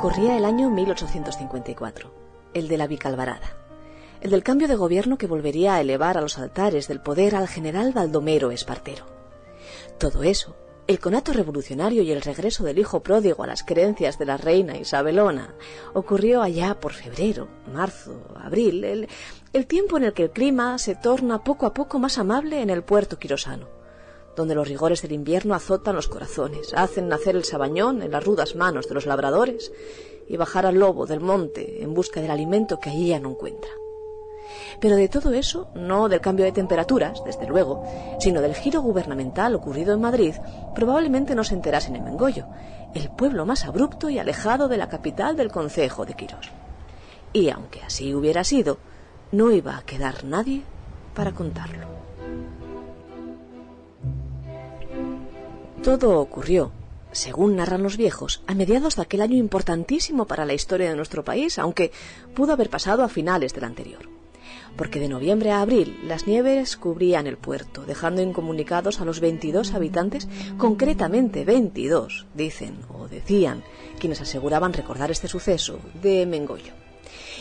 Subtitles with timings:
[0.00, 2.12] Corría el año 1854,
[2.52, 3.56] el de la Vicalvarada,
[4.20, 7.48] el del cambio de gobierno que volvería a elevar a los altares del poder al
[7.48, 9.06] general Baldomero Espartero.
[9.98, 10.56] Todo eso,
[10.88, 14.76] el conato revolucionario y el regreso del hijo pródigo a las creencias de la reina
[14.76, 15.54] Isabelona,
[15.94, 19.08] ocurrió allá por febrero, marzo, abril, el,
[19.52, 22.68] el tiempo en el que el clima se torna poco a poco más amable en
[22.68, 23.83] el puerto quirosano
[24.36, 28.56] donde los rigores del invierno azotan los corazones, hacen nacer el sabañón en las rudas
[28.56, 29.72] manos de los labradores
[30.28, 33.70] y bajar al lobo del monte en busca del alimento que allí ya no encuentra.
[34.80, 37.84] Pero de todo eso, no del cambio de temperaturas, desde luego,
[38.18, 40.34] sino del giro gubernamental ocurrido en Madrid,
[40.74, 42.46] probablemente no se enterasen en Mengollo,
[42.94, 46.50] el pueblo más abrupto y alejado de la capital del concejo de Quirós.
[47.32, 48.78] Y aunque así hubiera sido,
[49.32, 50.62] no iba a quedar nadie
[51.14, 52.03] para contarlo.
[55.84, 56.72] Todo ocurrió,
[57.12, 61.24] según narran los viejos, a mediados de aquel año importantísimo para la historia de nuestro
[61.24, 61.92] país, aunque
[62.34, 64.08] pudo haber pasado a finales del anterior.
[64.78, 69.74] Porque de noviembre a abril las nieves cubrían el puerto, dejando incomunicados a los 22
[69.74, 73.62] habitantes, concretamente 22, dicen o decían
[73.98, 76.83] quienes aseguraban recordar este suceso, de Mengollo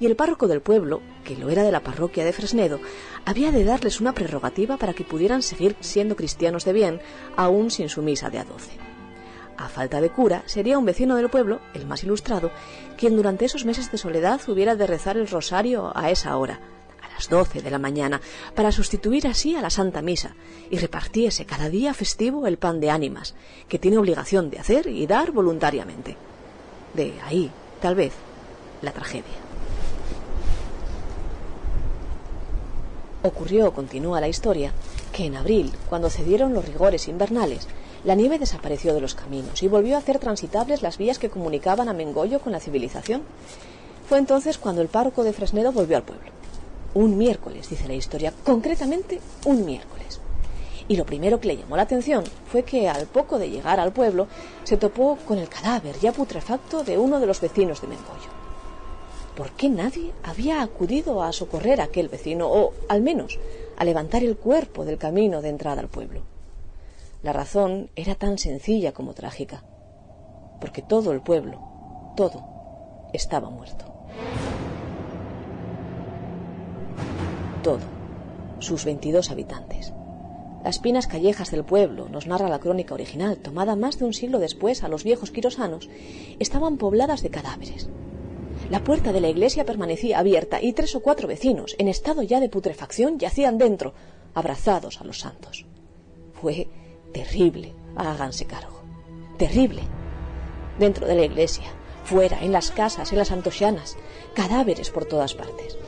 [0.00, 2.80] y el párroco del pueblo, que lo era de la parroquia de Fresnedo,
[3.24, 7.00] había de darles una prerrogativa para que pudieran seguir siendo cristianos de bien,
[7.36, 8.72] aún sin su misa de a doce.
[9.56, 12.50] A falta de cura, sería un vecino del pueblo, el más ilustrado,
[12.96, 16.60] quien durante esos meses de soledad hubiera de rezar el rosario a esa hora,
[17.00, 18.20] a las doce de la mañana,
[18.54, 20.34] para sustituir así a la Santa Misa,
[20.70, 23.34] y repartiese cada día festivo el pan de ánimas,
[23.68, 26.16] que tiene obligación de hacer y dar voluntariamente.
[26.94, 28.12] De ahí, tal vez,
[28.82, 29.53] la tragedia.
[33.26, 34.74] Ocurrió, continúa la historia,
[35.10, 37.68] que en abril, cuando cedieron los rigores invernales,
[38.04, 41.88] la nieve desapareció de los caminos y volvió a hacer transitables las vías que comunicaban
[41.88, 43.22] a Mengollo con la civilización.
[44.06, 46.30] Fue entonces cuando el párroco de Fresnedo volvió al pueblo.
[46.92, 50.20] Un miércoles, dice la historia, concretamente un miércoles.
[50.86, 53.94] Y lo primero que le llamó la atención fue que al poco de llegar al
[53.94, 54.28] pueblo
[54.64, 58.43] se topó con el cadáver ya putrefacto de uno de los vecinos de Mengollo.
[59.36, 63.40] ¿Por qué nadie había acudido a socorrer a aquel vecino o, al menos,
[63.76, 66.22] a levantar el cuerpo del camino de entrada al pueblo?
[67.24, 69.64] La razón era tan sencilla como trágica,
[70.60, 71.58] porque todo el pueblo,
[72.16, 72.44] todo,
[73.12, 73.86] estaba muerto.
[77.64, 77.80] Todo,
[78.60, 79.92] sus veintidós habitantes.
[80.62, 84.38] Las pinas callejas del pueblo, nos narra la crónica original, tomada más de un siglo
[84.38, 85.90] después a los viejos quirosanos,
[86.38, 87.88] estaban pobladas de cadáveres,
[88.74, 92.40] la puerta de la iglesia permanecía abierta y tres o cuatro vecinos, en estado ya
[92.40, 93.94] de putrefacción, yacían dentro,
[94.34, 95.64] abrazados a los santos.
[96.32, 96.66] Fue
[97.12, 98.82] terrible, háganse cargo.
[99.38, 99.82] Terrible.
[100.76, 101.66] Dentro de la iglesia,
[102.02, 103.96] fuera, en las casas, en las antosianas,
[104.34, 105.78] cadáveres por todas partes.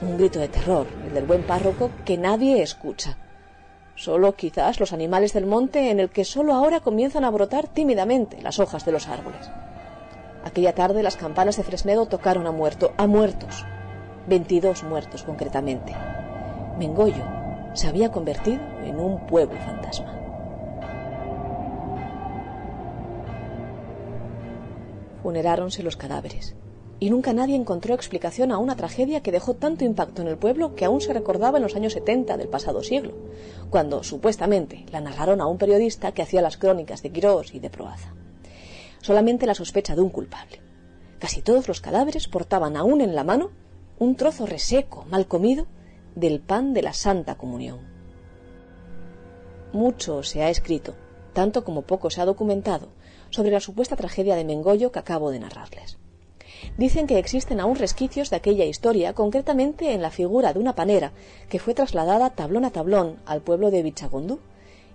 [0.00, 3.18] Un grito de terror, el del buen párroco, que nadie escucha.
[3.94, 8.40] Solo quizás los animales del monte en el que solo ahora comienzan a brotar tímidamente
[8.40, 9.50] las hojas de los árboles.
[10.46, 13.64] Aquella tarde las campanas de Fresnedo tocaron a muerto, a muertos.
[14.28, 15.92] 22 muertos concretamente.
[16.78, 17.24] Mengollo
[17.74, 20.14] se había convertido en un pueblo fantasma.
[25.24, 26.54] Funeráronse los cadáveres
[27.00, 30.76] y nunca nadie encontró explicación a una tragedia que dejó tanto impacto en el pueblo
[30.76, 33.14] que aún se recordaba en los años 70 del pasado siglo,
[33.68, 37.68] cuando supuestamente la narraron a un periodista que hacía las crónicas de Quirós y de
[37.68, 38.14] Proaza
[39.00, 40.60] solamente la sospecha de un culpable.
[41.18, 43.50] Casi todos los cadáveres portaban aún en la mano
[43.98, 45.66] un trozo reseco, mal comido,
[46.14, 47.80] del pan de la Santa Comunión.
[49.72, 50.94] Mucho se ha escrito,
[51.32, 52.88] tanto como poco se ha documentado,
[53.30, 55.98] sobre la supuesta tragedia de Mengollo que acabo de narrarles.
[56.78, 61.12] Dicen que existen aún resquicios de aquella historia, concretamente en la figura de una panera
[61.48, 64.40] que fue trasladada tablón a tablón al pueblo de Bichagondú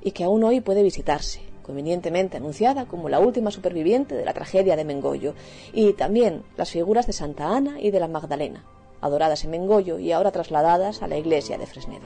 [0.01, 4.75] y que aún hoy puede visitarse, convenientemente anunciada como la última superviviente de la tragedia
[4.75, 5.33] de Mengollo,
[5.73, 8.65] y también las figuras de Santa Ana y de la Magdalena,
[9.01, 12.05] adoradas en Mengollo y ahora trasladadas a la iglesia de Fresnedo.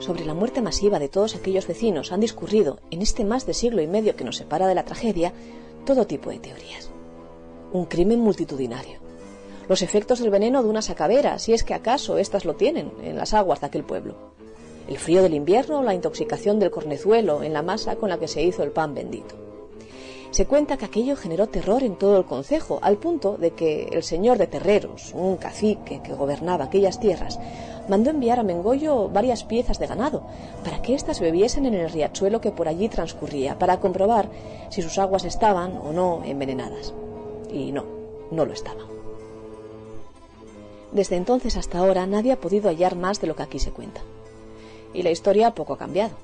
[0.00, 3.82] Sobre la muerte masiva de todos aquellos vecinos han discurrido, en este más de siglo
[3.82, 5.32] y medio que nos separa de la tragedia,
[5.84, 6.90] todo tipo de teorías.
[7.72, 9.00] Un crimen multitudinario.
[9.68, 13.16] Los efectos del veneno de una sacavera, si es que acaso éstas lo tienen, en
[13.16, 14.37] las aguas de aquel pueblo
[14.88, 18.28] el frío del invierno o la intoxicación del cornezuelo en la masa con la que
[18.28, 19.34] se hizo el pan bendito.
[20.30, 24.02] Se cuenta que aquello generó terror en todo el concejo, al punto de que el
[24.02, 27.38] señor de Terreros, un cacique que gobernaba aquellas tierras,
[27.88, 30.22] mandó enviar a Mengoyo varias piezas de ganado
[30.62, 34.28] para que éstas bebiesen en el riachuelo que por allí transcurría, para comprobar
[34.68, 36.92] si sus aguas estaban o no envenenadas.
[37.50, 37.84] Y no,
[38.30, 38.86] no lo estaban.
[40.92, 44.02] Desde entonces hasta ahora nadie ha podido hallar más de lo que aquí se cuenta.
[44.94, 46.16] Y la historia poco ha cambiado.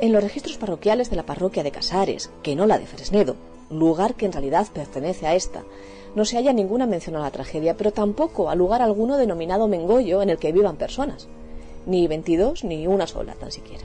[0.00, 3.36] En los registros parroquiales de la parroquia de Casares, que no la de Fresnedo,
[3.70, 5.62] lugar que en realidad pertenece a esta,
[6.14, 10.22] no se halla ninguna mención a la tragedia, pero tampoco a lugar alguno denominado Mengollo
[10.22, 11.28] en el que vivan personas,
[11.86, 13.84] ni 22 ni una sola tan siquiera.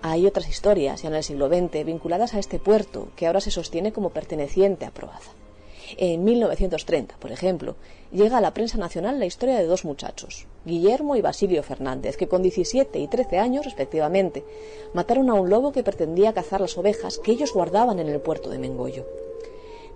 [0.00, 3.50] Hay otras historias, ya en el siglo XX, vinculadas a este puerto, que ahora se
[3.50, 5.32] sostiene como perteneciente a Proaza.
[5.96, 7.76] En 1930, por ejemplo,
[8.12, 12.28] llega a la prensa nacional la historia de dos muchachos, Guillermo y Basilio Fernández, que
[12.28, 14.44] con 17 y 13 años, respectivamente,
[14.92, 18.50] mataron a un lobo que pretendía cazar las ovejas que ellos guardaban en el puerto
[18.50, 19.06] de Mengollo.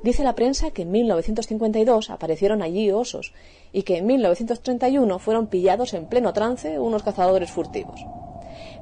[0.03, 3.33] Dice la prensa que en 1952 aparecieron allí osos
[3.73, 8.05] y que en 1931 fueron pillados en pleno trance unos cazadores furtivos.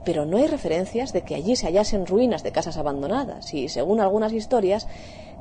[0.02, 4.00] Pero no hay referencias de que allí se hallasen ruinas de casas abandonadas y, según
[4.00, 4.88] algunas historias,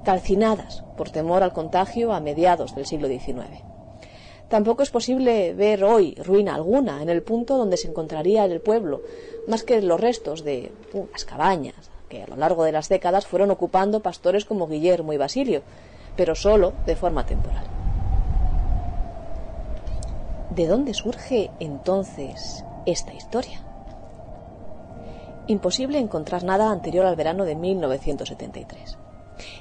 [0.03, 3.63] calcinadas por temor al contagio a mediados del siglo XIX.
[4.49, 9.01] Tampoco es posible ver hoy ruina alguna en el punto donde se encontraría el pueblo,
[9.47, 13.51] más que los restos de unas cabañas que a lo largo de las décadas fueron
[13.51, 15.61] ocupando pastores como Guillermo y Basilio,
[16.17, 17.65] pero solo de forma temporal.
[20.49, 23.63] ¿De dónde surge entonces esta historia?
[25.47, 28.97] Imposible encontrar nada anterior al verano de 1973.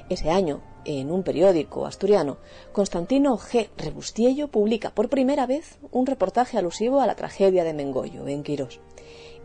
[0.09, 2.37] Ese año, en un periódico asturiano,
[2.71, 3.69] Constantino G.
[3.77, 8.79] Rebustiello publica por primera vez un reportaje alusivo a la tragedia de Mengollo, en Quirós.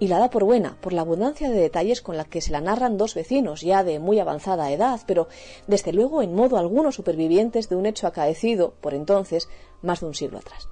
[0.00, 2.60] Y la da por buena, por la abundancia de detalles con la que se la
[2.60, 5.28] narran dos vecinos, ya de muy avanzada edad, pero
[5.66, 9.48] desde luego en modo algunos supervivientes de un hecho acaecido, por entonces,
[9.82, 10.68] más de un siglo atrás.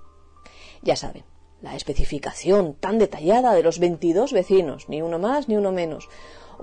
[0.83, 1.25] Ya saben,
[1.61, 6.09] la especificación tan detallada de los 22 vecinos, ni uno más ni uno menos,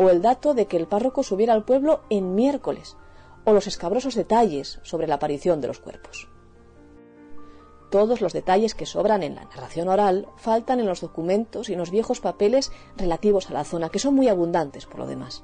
[0.02, 2.96] o el dato de que el párroco subiera al pueblo en miércoles,
[3.44, 6.30] o los escabrosos detalles sobre la aparición de los cuerpos.
[7.92, 11.80] Todos los detalles que sobran en la narración oral faltan en los documentos y en
[11.80, 15.44] los viejos papeles relativos a la zona, que son muy abundantes por lo demás.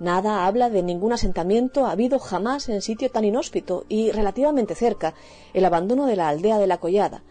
[0.00, 5.14] Nada habla de ningún asentamiento habido jamás en sitio tan inhóspito y relativamente cerca,
[5.54, 7.22] el abandono de la aldea de la Collada.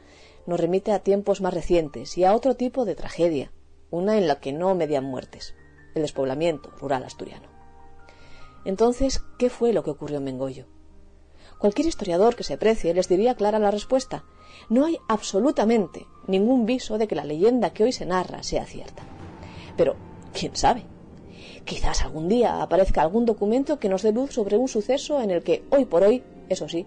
[0.46, 3.52] Nos remite a tiempos más recientes y a otro tipo de tragedia,
[3.90, 5.54] una en la que no median muertes
[5.98, 7.48] el despoblamiento rural asturiano.
[8.66, 10.66] Entonces, ¿qué fue lo que ocurrió en Mengollo?
[11.58, 14.24] Cualquier historiador que se precie les diría clara la respuesta.
[14.70, 19.04] No hay absolutamente ningún viso de que la leyenda que hoy se narra sea cierta.
[19.76, 19.96] Pero,
[20.34, 20.86] ¿quién sabe?
[21.66, 25.44] Quizás algún día aparezca algún documento que nos dé luz sobre un suceso en el
[25.44, 26.86] que, hoy por hoy, eso sí,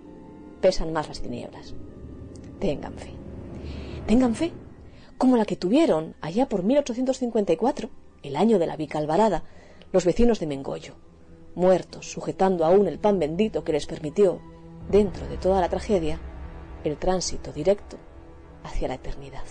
[0.61, 1.75] pesan más las tinieblas.
[2.59, 3.13] Tengan fe.
[4.07, 4.53] Tengan fe,
[5.19, 7.91] como la que tuvieron allá por 1854
[8.23, 9.45] el año de la Vicalvarada,
[9.93, 10.95] los vecinos de Mengollo,
[11.55, 14.41] muertos sujetando aún el pan bendito que les permitió,
[14.91, 16.19] dentro de toda la tragedia,
[16.85, 17.97] el tránsito directo
[18.65, 19.45] hacia la eternidad.